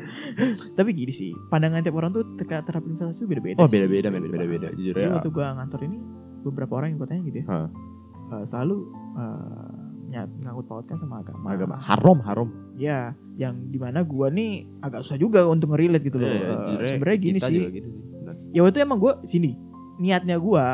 [0.78, 3.60] Tapi gini sih, pandangan tiap orang tuh terkait terhadap investasi tuh beda-beda.
[3.60, 3.76] oh sih.
[3.76, 5.98] beda beda men beda beda jujur ya waktu gue ngantor ini
[6.42, 7.46] beberapa orang yang gue tanya gitu ya.
[7.46, 7.68] Hah.
[8.32, 8.78] eh, selalu
[9.14, 9.73] eh,
[10.14, 11.46] nyat ngangkut pautkan sama agama.
[11.50, 13.00] agama haram haram Ya,
[13.36, 16.26] yang di mana gue nih agak susah juga untuk ngerelate gitu loh.
[16.26, 17.58] Iya, Eh, ya, Sebenarnya gini sih.
[17.68, 18.34] gitu sih benar.
[18.50, 19.52] Ya waktu itu emang gue sini
[19.96, 20.68] niatnya gue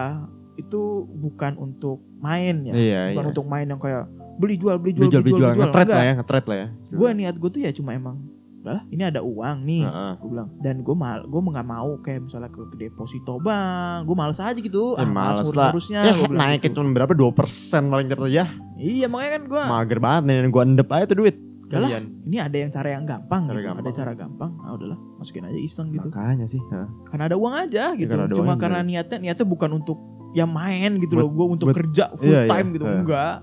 [0.57, 0.81] itu
[1.17, 5.07] bukan untuk main ya, iya bukan iya untuk main yang kayak beli jual beli beli
[5.07, 7.71] jual jual beli jual ngetret lah ya ngetret lah ya Gue niat gue tuh ya
[7.71, 8.15] cuma emang
[8.59, 10.13] udahlah ini ada uang nih Heeh.
[10.15, 14.37] gue bilang dan gue mal gue nggak mau kayak misalnya ke deposito bank gue males
[14.37, 15.71] aja gitu Ya, males ngurus- lah.
[15.71, 16.77] ngurusnya ya gua bilang naikin gitu.
[16.77, 20.61] cuma berapa dua persen paling terus ya iya makanya kan gue mager banget nih gue
[20.65, 21.35] endep aja tuh duit.
[21.69, 22.25] Kalian.
[22.25, 23.85] ini ada yang cara yang gampang Cara gitu gampang.
[23.85, 26.87] ada cara gampang ah udahlah masukin aja iseng gitu makanya sih Heeh.
[27.07, 30.01] karena ada uang aja gitu karena ada cuma uang, karena niatnya niatnya bukan untuk
[30.31, 32.49] ya main gitu Buat- loh gue untuk buat- kerja full iya, iya.
[32.49, 32.93] time gitu Eh.
[32.97, 33.35] enggak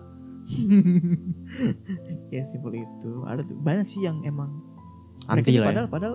[2.28, 4.50] ya simpel itu ada tuh banyak sih yang emang
[5.28, 5.66] anti lah ya.
[5.66, 6.14] padahal padahal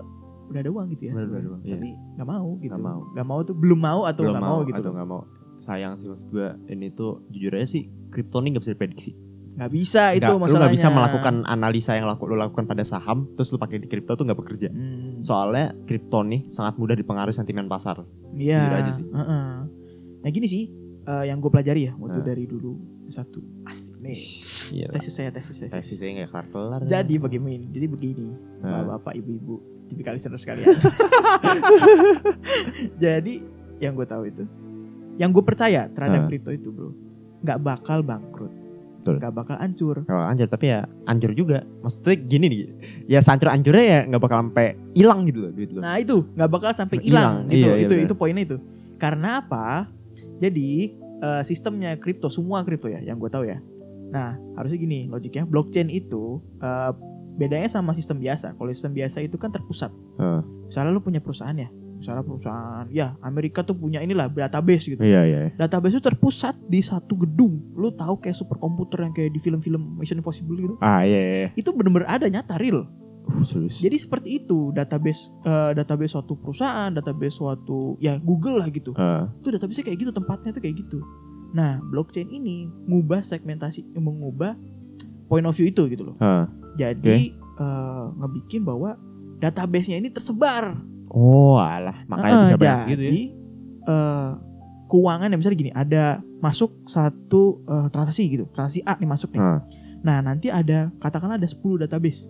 [0.51, 1.39] udah ada uang gitu ya udah sebenarnya.
[1.39, 1.73] ada uang, iya.
[1.73, 2.71] tapi nggak mau gitu.
[2.71, 2.99] Nggak mau.
[3.15, 4.81] nggak mau tuh belum mau atau Belum nggak mau, gitu.
[4.83, 5.21] atau nggak mau.
[5.61, 9.11] Sayang sih maksud gue ini tuh jujur aja sih kripto ini nggak bisa diprediksi.
[9.51, 13.27] Nggak bisa itu lu masalahnya nggak bisa melakukan analisa yang laku, lu lakukan pada saham
[13.35, 14.67] terus lu pakai di kripto tuh nggak bekerja.
[14.71, 17.99] Hmm, soalnya kripto nih sangat mudah dipengaruhi sentimen pasar.
[18.33, 18.59] Iya.
[18.63, 19.05] Jujur aja sih.
[19.07, 19.47] heeh.
[20.21, 20.63] nah gini sih
[21.03, 22.25] eh, yang gue pelajari ya waktu Nah.
[22.25, 22.71] dari dulu
[23.07, 23.39] satu.
[23.65, 24.19] Asik nih
[24.71, 28.29] iya tesis saya tesis tesis, tesis saya nggak kelar kelar jadi bagaimana jadi begini
[28.59, 28.85] Nah.
[28.91, 30.69] bapak ibu-ibu tipikal listener sekalian
[32.97, 33.33] jadi
[33.77, 34.43] yang gue tahu itu
[35.17, 36.27] yang gue percaya terhadap Nah.
[36.27, 36.89] kripto itu bro
[37.41, 38.53] nggak bakal bangkrut
[39.01, 39.17] Betul.
[39.17, 42.59] nggak bakal hancur kalau anjir tapi ya anjur juga maksudnya gini nih
[43.07, 46.49] ya sancur anjurnya ya nggak bakal sampai hilang gitu loh duit lo Nah itu nggak
[46.49, 47.65] bakal sampai Hilang, gitu.
[47.65, 48.05] iya, iya, itu benar.
[48.05, 48.57] itu poinnya itu.
[48.95, 49.89] Karena apa?
[50.37, 50.69] Jadi
[51.17, 53.57] eh, sistemnya kripto semua kripto ya yang gue tahu ya.
[54.11, 56.91] Nah harusnya gini logiknya blockchain itu eh,
[57.35, 58.53] bedanya sama sistem biasa.
[58.53, 59.89] Kalau sistem biasa itu kan terpusat.
[60.19, 60.41] Heeh.
[60.67, 61.71] Misalnya lu punya perusahaan ya.
[62.01, 65.01] Misalnya perusahaan ya Amerika tuh punya inilah database gitu.
[65.05, 67.55] iya iya Database itu terpusat di satu gedung.
[67.77, 70.75] Lu tahu kayak superkomputer yang kayak di film-film Mission Impossible gitu.
[70.81, 72.89] ah iya iya Itu bener-bener ada nyata real.
[73.21, 78.67] uh, serius Jadi seperti itu database eh, database suatu perusahaan, database suatu ya Google lah
[78.73, 78.97] gitu.
[78.97, 79.29] Heeh.
[79.37, 81.05] Itu database kayak gitu tempatnya tuh kayak gitu.
[81.51, 84.55] Nah blockchain ini ngubah segmentasi, mengubah
[85.27, 86.15] point of view itu gitu loh.
[86.19, 86.45] Heeh.
[86.79, 88.95] Jadi eh, ngebikin bahwa
[89.39, 90.77] database-nya ini tersebar.
[91.11, 93.23] oh alah makanya Heeh, bisa banyak gitu ya jadi
[93.83, 94.29] eh,
[94.87, 96.03] keuangan ya misalnya gini, ada
[96.39, 99.43] masuk satu eh, transaksi gitu, transaksi A nih masuk nih.
[99.43, 99.59] Heeh.
[100.07, 102.23] Nah nanti ada katakanlah ada 10 database.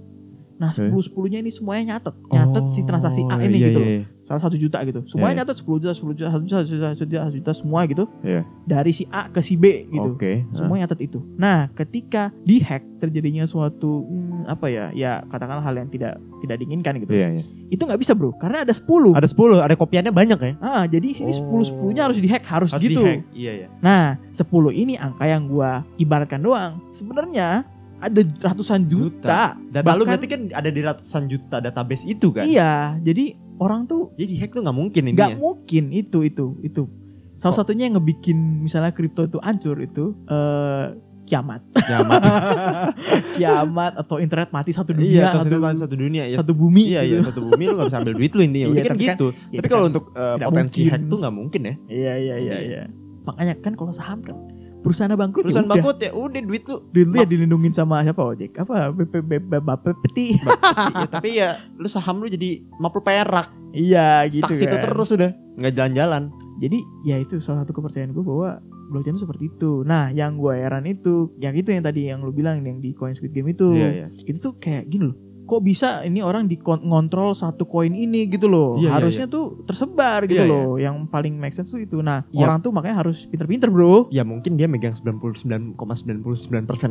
[0.62, 0.93] Nah Oke.
[0.93, 3.82] 10 10 nya ini semuanya nyatet, nyatet si transaksi A Oh, ini iya, gitu iya,
[3.82, 3.93] loh.
[3.97, 4.04] iya.
[4.24, 5.02] Salah satu juta gitu.
[5.10, 5.39] Semuanya Iya.
[5.43, 8.04] nyatet 10 juta, 10 juta, 1 juta, 1 juta, 1 juta, 1 juta, semua gitu.
[8.21, 8.41] Iya.
[8.63, 10.13] Dari si A ke si B gitu.
[10.15, 11.19] oke Semua nyatet itu.
[11.36, 14.86] Nah, ketika dihack terjadinya suatu hmm, apa ya?
[14.93, 17.12] Ya katakanlah hal yang tidak tidak diinginkan gitu.
[17.12, 18.38] iya iya Itu nggak bisa, Bro.
[18.38, 19.12] Karena ada 10.
[19.12, 21.65] ada 10 ada kopiannya banyak ya Ah, jadi sini Oh.
[21.65, 23.02] 10 10-nya harus dihack, harus, Harus gitu.
[23.02, 23.26] dihack.
[23.34, 26.78] iya iya Nah, 10 ini angka yang gua ibaratkan doang.
[26.93, 27.65] Sebenarnya
[28.01, 29.53] ada ratusan juta.
[29.55, 33.85] data lu Bahkan- berarti kan ada di ratusan juta database itu kan Iya, jadi orang
[33.85, 36.89] tuh jadi hack tuh nggak mungkin ini nggak mungkin itu itu itu.
[37.35, 40.85] Salah satunya yang ngebikin misalnya kripto itu hancur itu eh
[41.23, 41.61] kiamat.
[41.79, 42.21] kiamat
[43.31, 47.01] kiamat atau internet mati satu dunia iya satu, satu, satu dunia ya satu bumi iya
[47.01, 47.13] gitu.
[47.13, 49.57] iya satu bumi lu gak bisa ambil duit lu intinya Iya, kan kan- gitu Iya,
[49.57, 50.91] tapi kalau kan untuk uh, potensi mungkin.
[50.91, 52.81] hack tuh nggak mungkin ya Iya iya iya iya.
[53.21, 54.35] Makanya kan kalau saham kan
[54.82, 56.78] perusahaan bangkrut perusahaan ya bangkrut ya udah duit lu.
[56.89, 59.30] Duit lu ya dilindungin sama siapa ojek apa BP
[59.62, 63.48] Bapepeti Iya, tapi ya lu saham lu jadi 50 perak.
[63.72, 64.84] Iya gitu Staks itu kan.
[64.89, 66.24] terus udah nggak jalan-jalan.
[66.62, 68.60] Jadi ya itu salah satu kepercayaan gue bahwa
[68.91, 69.88] blockchain itu seperti itu.
[69.88, 73.15] Nah yang gue heran itu yang itu yang tadi yang lu bilang yang di coin
[73.15, 74.08] squid game itu iya iya.
[74.28, 78.75] itu tuh kayak gini loh kok bisa ini orang dikontrol satu koin ini gitu loh.
[78.75, 80.51] Iya, iya, Harusnya tuh tersebar gitu Iya, iya.
[80.51, 80.69] loh.
[80.75, 81.99] Yang paling make sense tuh itu.
[81.99, 82.45] Nah, Iya.
[82.45, 84.08] orang tuh makanya harus pinter-pinter, Bro.
[84.10, 85.75] Ya mungkin dia megang 99,99%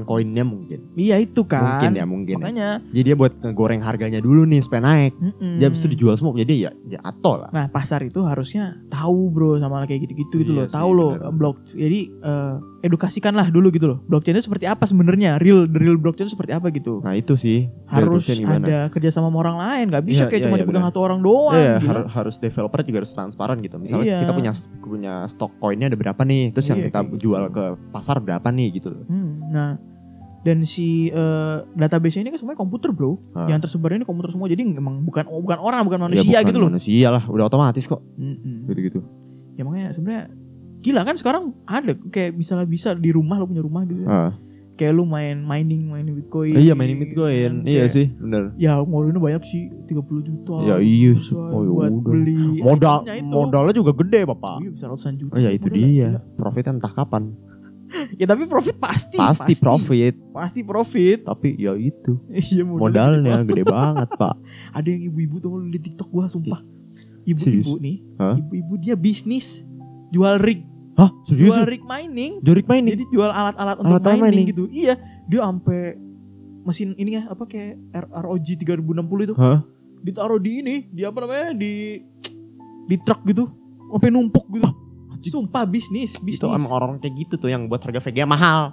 [0.02, 0.80] koinnya mungkin.
[0.94, 1.80] Iya itu kan.
[1.80, 2.34] Mungkin ya mungkin.
[2.36, 2.40] ya.
[2.40, 5.12] Makanya, Jadi dia buat ngegoreng harganya dulu nih supaya naik.
[5.16, 5.58] mm-mm.
[5.58, 7.50] Dia habis itu dijual semua jadi ya ya atol lah.
[7.50, 11.56] Nah pasar itu harusnya tahu bro sama kayak gitu-gitu gitu Iya loh, tahu loh blok.
[11.72, 13.98] Jadi eh, edukasikanlah dulu gitu loh.
[14.04, 15.36] Blockchain itu seperti apa sebenarnya?
[15.36, 17.04] Real real blockchain itu seperti apa gitu?
[17.04, 17.68] Nah itu sih.
[17.86, 20.98] harus ada kerja sama orang lain, nggak bisa Iya, kayak iya, cuma iya, dipegang satu
[20.98, 21.52] orang doang.
[21.54, 21.90] Iya, gila.
[21.92, 23.76] har- harus developer juga harus transparan gitu.
[23.76, 24.18] Misalnya Iya.
[24.24, 27.16] kita punya punya stok koinnya ada berapa nih, terus yang Iya, kita gitu.
[27.28, 29.04] jual ke pasar berapa nih gitu loh.
[29.04, 29.70] Hmm, nah
[30.40, 33.44] dan si eh, database ini kan semuanya komputer bro, Ah.
[33.44, 36.58] yang tersebar ini komputer semua, jadi emang bukan bukan orang, bukan Ya, manusia bukan gitu
[36.58, 36.68] loh.
[36.72, 38.64] Manusia lah, udah otomatis kok Mm-mm.
[38.64, 39.04] gitu-gitu.
[39.54, 40.32] Ya makanya sebenarnya
[40.80, 44.04] gila kan sekarang ada kayak misalnya bisa di rumah lo punya rumah gitu.
[44.04, 44.32] Ah.
[44.74, 46.56] Kayak lu main mining mainin bitcoin.
[46.56, 47.52] Iya mainin gitu Bitcoin.
[47.54, 47.68] kan.
[47.68, 48.42] Iya Kayak, sih, bener.
[48.56, 50.56] Ya ngeluarinnya banyak sih 30 juta.
[50.64, 52.04] Ya iya buat- Oh, ya buat udah.
[52.06, 54.56] beli Modal modalnya juga gede, Bapak.
[54.58, 55.32] Iya bisa ratusan juta.
[55.32, 56.08] Oh ya itu Modalnya dia.
[56.08, 56.20] gila.
[56.34, 57.24] Profitnya entah kapan.
[58.14, 59.18] Ya tapi profit pasti.
[59.18, 61.26] Pasti profit, Pasti profit.
[61.26, 62.16] tapi ya itu.
[62.30, 64.34] Iya Modalnya gede banget, Pak.
[64.78, 66.62] Ada yang ibu-ibu tuh di TikTok gua sumpah.
[67.20, 69.66] Ibu-ibu nih, ibu-ibu dia bisnis
[70.10, 70.60] jual rig,
[70.94, 71.54] Hah, serius?
[71.54, 72.42] jual rig mining.
[72.42, 72.92] Jorik main nih.
[72.94, 74.46] Jadi jual alat-alat untuk Alat-alat mining, mining.
[74.50, 74.64] gitu.
[74.68, 74.94] Iya,
[75.26, 75.96] dia sampai
[76.60, 79.64] mesin ini ya apa kayak R- ROG 3060 itu Hah?
[80.00, 81.52] ditaruh di ini, di apa namanya?
[81.52, 82.02] di
[82.84, 83.48] di truk gitu.
[83.88, 84.68] Sampai numpuk gitu.
[85.28, 86.40] Sumpah bisnis, bisnis.
[86.40, 88.72] Itu emang orang kayak gitu tuh yang buat harga VGA mahal.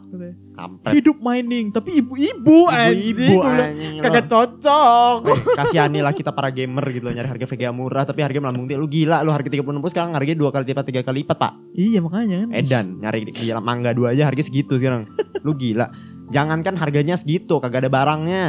[0.56, 0.96] Kampret.
[0.96, 3.44] Hidup mining, tapi ibu-ibu anjing.
[3.44, 4.00] Anjing.
[4.00, 5.28] Kagak cocok.
[5.28, 8.72] Weh, kasihani lah kita para gamer gitu loh, nyari harga VGA murah tapi harga melambung
[8.72, 8.80] tinggi.
[8.80, 11.54] Lu gila lu harga 36 sekarang harganya dua kali lipat tiga kali lipat, Pak.
[11.76, 12.50] Iya makanya kan.
[12.56, 15.04] Edan nyari di di mangga dua aja harga segitu sekarang.
[15.44, 15.92] Lu gila.
[16.32, 18.46] Jangankan harganya segitu, kagak ada barangnya.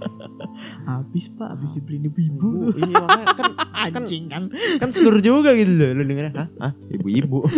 [0.86, 2.72] Habis pak, habis dibeliin ibu-ibu.
[2.76, 3.50] iya makanya kan
[3.96, 4.42] kan Anjing kan.
[4.78, 6.32] kan seluruh juga gitu loh lu dengernya.
[6.36, 6.48] Hah?
[6.60, 6.72] Hah?
[6.92, 7.40] Ibu-ibu.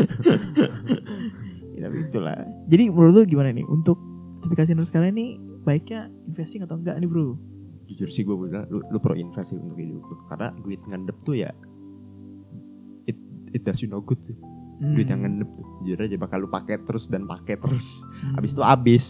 [1.73, 2.39] Ya, tapi itulah.
[2.71, 3.99] Jadi menurut lu gimana nih untuk
[4.47, 5.35] aplikasi Nurse kalian ini
[5.67, 7.35] baiknya investing atau enggak nih bro?
[7.91, 10.15] Jujur sih gue bilang lu, lu pro invest sih untuk hidup lu.
[10.31, 11.51] Karena duit ngendep tuh ya
[13.11, 13.19] it,
[13.51, 14.37] it does you no good sih.
[14.79, 14.95] Hmm.
[14.95, 15.67] Duit yang ngendep tuh.
[15.83, 17.99] Jujur aja bakal lu pakai terus dan pakai terus.
[18.23, 18.39] Hmm.
[18.39, 19.05] Habis itu habis.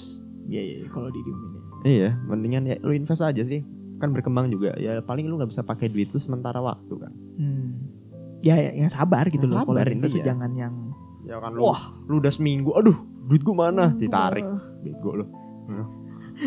[0.49, 1.61] Iya iya iya, kalau didiemin ya.
[1.83, 3.61] Iya, mendingan ya lu invest aja sih.
[4.03, 4.75] Kan berkembang juga.
[4.83, 7.13] Ya paling lu nggak bisa pakai duit lu sementara waktu kan.
[7.39, 7.79] Hmm.
[8.43, 9.63] Ya, ya yang sabar gitu Yang loh.
[9.63, 10.35] Kalau sabar, invest tuh iya.
[10.35, 10.75] jangan yang
[11.23, 12.99] Ya kan lu, wah lu udah seminggu, aduh,
[13.31, 13.95] duit gua mana?
[13.95, 14.43] Ditarik,
[14.83, 15.27] bego lu.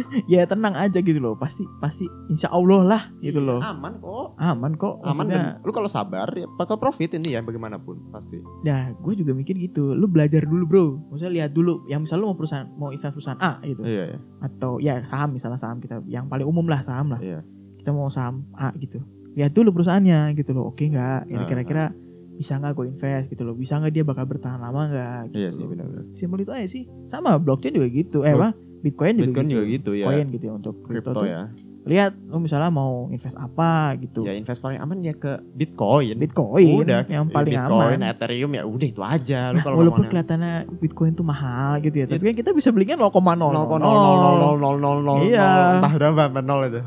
[0.28, 1.34] ya tenang aja gitu loh.
[1.34, 3.60] Pasti pasti insya Allah lah gitu Iya, loh.
[3.60, 4.28] Aman kok.
[4.36, 4.96] Aman kok.
[5.02, 8.40] Aman Maksudnya, dan lu kalau sabar ya bakal profit ini ya bagaimanapun pasti.
[8.62, 9.92] Ya, gue juga mikir gitu.
[9.92, 10.86] Lu belajar dulu bro.
[11.10, 11.86] Maksudnya lihat dulu.
[11.86, 13.82] Yang misal lu mau perusahaan, mau invest perusahaan A gitu.
[13.82, 14.20] Iya, iya.
[14.40, 16.04] Atau ya saham misalnya saham kita.
[16.06, 17.20] Yang paling umum lah saham lah.
[17.20, 17.40] Iya.
[17.78, 19.00] Kita mau saham A gitu.
[19.34, 20.70] Lihat dulu perusahaannya gitu loh.
[20.70, 21.28] Oke nggak?
[21.28, 21.86] Ini Ah, kira-kira
[22.36, 23.52] bisa nggak gue invest gitu loh.
[23.52, 25.20] Bisa nggak dia bakal bertahan lama nggak?
[25.30, 25.70] Gitu Iya sih loh.
[25.72, 26.04] benar-benar.
[26.12, 26.84] Simpel itu aja sih.
[27.04, 28.24] Sama blockchain juga gitu.
[28.24, 28.52] Eh apa?
[28.86, 29.56] Bitcoin juga Bitcoin gitu.
[29.56, 30.06] juga gitu ya.
[30.06, 31.43] Koin gitu ya untuk crypto Crypto ya.
[31.86, 34.21] Lihat lu misalnya mau invest apa gitu.
[34.21, 36.13] Ya invest paling aman ya ke Bitcoin.
[36.15, 38.10] Bitcoin udah yang paling Bitcoin, aman.
[38.10, 39.39] Ethereum ya udah itu aja.
[39.48, 42.12] Lu Nah, kalau walaupun kelihatannya Bitcoin tuh mahal gitu ya, Iya.
[42.12, 45.50] tapi kan kita bisa belinya 0,0 0,0000000 Iya.
[45.78, 46.82] entah berapa nol itu.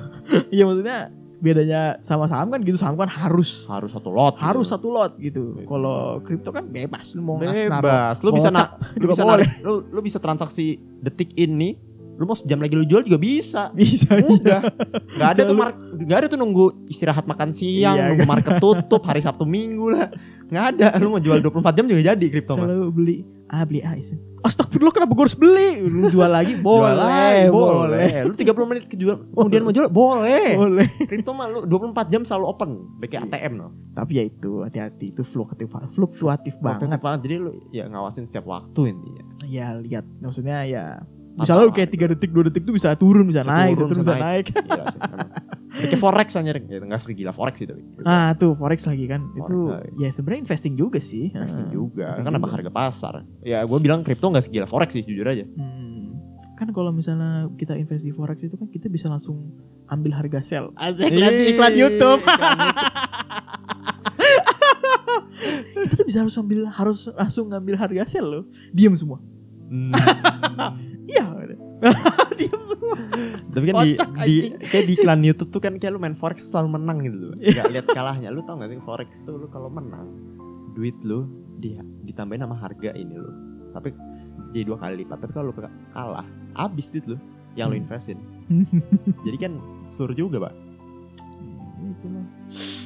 [0.50, 0.98] Iya maksudnya
[1.38, 4.34] bedanya sama saham kan gitu, saham kan harus Harus satu lot.
[4.34, 4.42] gitu.
[4.42, 5.62] harus satu lot gitu.
[5.62, 8.18] Kalau kripto kan bebas, lu mau bebas.
[8.20, 11.87] Lu bisa gocap na lu bisa narik- lu, lu bisa transaksi detik ini.
[12.18, 13.70] Lu mau sejam lagi lu jual juga bisa.
[13.78, 14.66] bisa Udah.
[15.14, 19.07] Gak ada tuh mark, gak ada tuh nunggu istirahat makan siang, Iya, nunggu market tutup
[19.07, 20.11] hari Sabtu Minggu lah.
[20.50, 20.98] Gak ada.
[20.98, 22.59] Lu mau jual 24 jam juga jadi kripto.
[22.59, 23.16] Selalu beli
[23.48, 24.18] A beli A isen.
[24.38, 25.83] Astagfirullah kenapa gue harus beli?
[25.83, 28.11] Lu jual lagi boleh, Jual lagi, boleh.
[28.26, 30.48] Lu 30 menit kejual, kemudian mau jual boleh.
[30.54, 30.88] Boleh.
[31.07, 32.70] Kripto mah lu 24 jam selalu open,
[33.02, 33.70] kayak ATM loh.
[33.94, 36.54] Tapi ya itu hati-hati itu fluktuatif fluktuatif.
[36.62, 37.20] Banget banget.
[37.26, 39.22] Jadi lu ya ngawasin setiap waktu intinya.
[39.48, 41.02] Ya lihat maksudnya ya
[41.38, 43.98] Misalnya lu kayak 3 detik 2 detik tuh bisa turun bisa, Bisa naik turun, terus
[44.01, 44.46] bisa bisa naik.
[44.48, 45.29] Iya emang.
[45.68, 47.83] Udah Kayak forex aja ya, enggak segila forex sih tapi.
[48.03, 49.90] Ah tuh forex lagi kan Forex itu lagi.
[49.96, 51.31] ya sebenarnya investing juga sih.
[51.31, 52.55] Investing Ah, juga, investing kan apa juga.
[52.59, 53.14] harga pasar.
[53.40, 55.46] Ya gue bilang kripto nggak segila forex sih jujur aja.
[55.48, 56.18] Hmm.
[56.55, 59.38] Kan kalau misalnya kita invest di forex itu kan kita bisa langsung
[59.87, 60.74] ambil harga sell.
[60.74, 62.20] Asik Ih, lihat iklan YouTube.
[62.20, 62.59] iklan
[65.79, 68.44] itu tuh bisa harus ambil harus langsung ngambil harga sell loh.
[68.70, 69.22] Diam semua.
[69.68, 69.94] Hmm.
[71.09, 71.25] Iya.
[72.38, 72.94] Diam semua.
[73.49, 74.53] Tapi kan di, Kocak, di anjing.
[74.62, 77.35] kayak di iklan YouTube tuh kan kayak lu main forex selalu menang gitu loh.
[77.35, 78.29] Gak lihat kalahnya.
[78.29, 80.07] Lu tau gak sih forex tuh lu kalau menang
[80.73, 81.27] duit lu
[81.59, 83.31] dia ditambahin sama harga ini lu.
[83.73, 83.90] Tapi
[84.53, 85.18] jadi dua kali lipat.
[85.18, 85.55] Tapi kalau lu
[85.90, 87.16] kalah habis duit lu
[87.55, 87.85] yang lu Hmm.
[87.85, 88.18] investin.
[89.27, 89.53] Jadi kan
[89.90, 90.55] sur juga pak
[91.79, 92.25] Ya, itulah.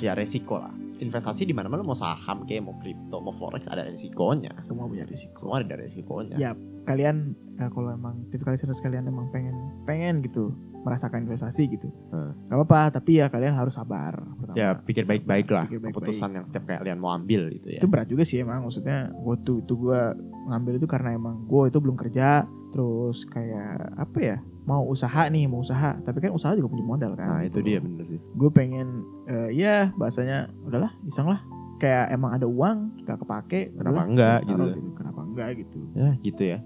[0.01, 3.83] ya resiko lah investasi di mana mana mau saham kayak mau kripto mau forex ada
[3.85, 7.17] resikonya semua punya risiko semua ada resikonya Ya, kalian
[7.57, 12.35] eh, kalau emang tipikal listeners kalian emang pengen pengen gitu merasakan investasi gitu Hmm.
[12.45, 14.53] nggak apa-apa tapi ya kalian harus sabar pertama.
[14.55, 15.95] ya pikir baik-baik lah pikir baik-baik.
[15.97, 19.63] keputusan yang setiap kalian mau ambil gitu ya itu berat juga sih emang maksudnya waktu
[19.63, 20.01] itu gue
[20.45, 25.51] ngambil itu karena emang gue itu belum kerja terus kayak apa ya mau usaha nih
[25.51, 25.99] mau usaha.
[25.99, 27.27] Tapi kan usaha juga punya modal kan.
[27.27, 27.67] Nah itu gitu.
[27.67, 28.19] dia bener sih.
[28.39, 31.41] Gue pengen eh, ya bahasanya udahlah iseng lah.
[31.83, 34.81] Kayak emang ada uang gak kepake Kenapa enggak taruh gitu.
[34.95, 35.79] kenapa enggak gitu.
[35.99, 36.59] Ya gitu ya.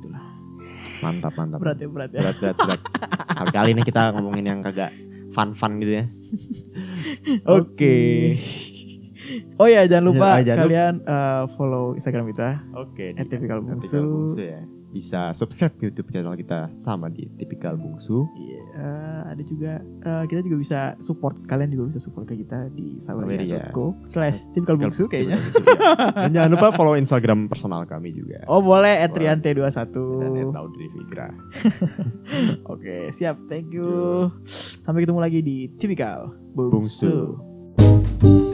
[0.00, 0.24] Itulah.
[1.04, 1.58] Mantap mantap.
[1.60, 2.20] Berat ya berat ya.
[2.24, 2.80] Berat berat berat.
[3.38, 4.96] Kali kali ini kita ngomongin yang kagak
[5.36, 6.04] fun fun gitu ya.
[7.60, 7.96] Oke.
[9.60, 13.84] Oh ya jangan lupa Ya, jangan kalian eh, follow Instagram kita oke @tipikal bungsu.
[13.84, 19.42] Tipikal Bungsu ya bisa subscribe YouTube channel kita sama di Tipikal Bungsu Iya, eh, ada
[19.44, 24.48] juga eh, kita juga bisa support kalian juga bisa support ke kita di saweria.co slash
[24.56, 25.36] tipikal bungsu kayaknya.
[25.38, 26.20] Tipikal Bungsu, ya.
[26.24, 29.36] Dan jangan lupa follow Instagram personal kami juga Oh boleh Boleh.
[29.36, 30.30] etriante21 dan
[30.88, 31.28] Figra
[32.72, 34.28] Oke siap thank you
[34.82, 37.36] Sampai ketemu lagi di tipikal bungsu.
[37.36, 38.47] Bungsu.